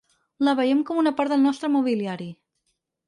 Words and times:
La 0.47 0.53
veiem 0.59 0.79
com 0.87 1.01
una 1.01 1.13
part 1.19 1.33
del 1.33 1.43
nostre 1.49 1.73
mobiliari. 1.75 2.29